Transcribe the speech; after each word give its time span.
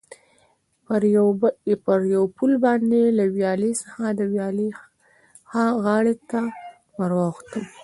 پر 1.85 2.01
یو 2.13 2.21
پل 2.37 2.51
باندې 2.65 3.01
له 3.17 3.25
ویالې 3.35 3.71
څخه 3.81 4.03
د 4.17 4.19
ویالې 4.31 4.69
ها 5.51 5.65
غاړې 5.83 6.15
ته 6.29 6.41
ور 6.97 7.11
واوښتم. 7.17 7.65